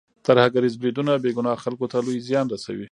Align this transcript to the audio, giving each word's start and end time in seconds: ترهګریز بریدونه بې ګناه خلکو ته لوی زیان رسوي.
ترهګریز 0.27 0.75
بریدونه 0.81 1.11
بې 1.23 1.31
ګناه 1.37 1.61
خلکو 1.63 1.85
ته 1.91 1.97
لوی 2.05 2.19
زیان 2.27 2.45
رسوي. 2.53 2.79